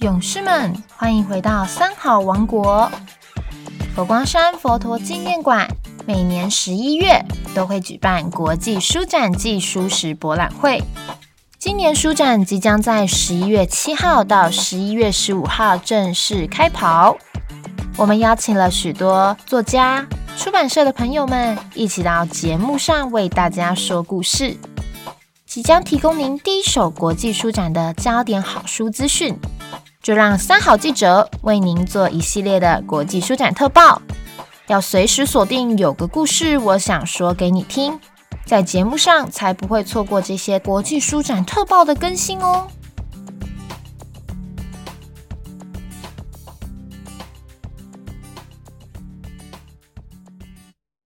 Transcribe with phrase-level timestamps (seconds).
[0.00, 2.90] 勇士们，欢迎回到三好王国。
[3.94, 5.68] 佛光山佛陀纪念馆
[6.06, 7.22] 每年十一月
[7.54, 10.82] 都会举办国际书展暨书食博览会。
[11.58, 17.18] 今年书展即将在十一月七号到十一月十五号正式开跑。
[17.98, 20.06] 我们邀请了许多作家、
[20.38, 24.56] 出版社的朋友们一起到节目上为大家说故事，
[25.44, 29.38] 即将提供您第一手国际书展的焦点好书资讯。
[30.02, 34.00] 就让三好记者为您做一系列的国际书展特报，
[34.66, 38.00] 要随时锁定有个故事，我想说给你听，
[38.46, 42.66] 在节目上才不会错过这些国际书展特报的更新哦。